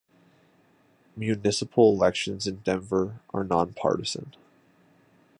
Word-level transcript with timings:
Municipal 1.15 1.93
elections 1.93 2.47
in 2.47 2.55
Denver 2.63 3.19
are 3.35 3.43
nonpartisan. 3.43 4.33